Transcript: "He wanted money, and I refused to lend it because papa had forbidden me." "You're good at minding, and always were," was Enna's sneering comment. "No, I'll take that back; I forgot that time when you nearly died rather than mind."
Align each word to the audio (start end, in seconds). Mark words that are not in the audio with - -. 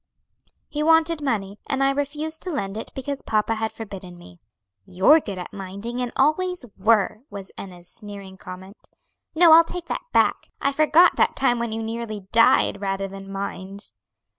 "He 0.67 0.81
wanted 0.81 1.21
money, 1.21 1.59
and 1.69 1.83
I 1.83 1.91
refused 1.91 2.41
to 2.41 2.49
lend 2.49 2.75
it 2.75 2.89
because 2.95 3.21
papa 3.21 3.53
had 3.53 3.71
forbidden 3.71 4.17
me." 4.17 4.39
"You're 4.83 5.19
good 5.19 5.37
at 5.37 5.53
minding, 5.53 6.01
and 6.01 6.11
always 6.15 6.65
were," 6.75 7.19
was 7.29 7.51
Enna's 7.55 7.87
sneering 7.87 8.35
comment. 8.35 8.89
"No, 9.35 9.51
I'll 9.53 9.63
take 9.63 9.85
that 9.89 10.05
back; 10.11 10.49
I 10.59 10.71
forgot 10.71 11.17
that 11.17 11.35
time 11.35 11.59
when 11.59 11.71
you 11.71 11.83
nearly 11.83 12.21
died 12.31 12.81
rather 12.81 13.07
than 13.07 13.31
mind." 13.31 13.91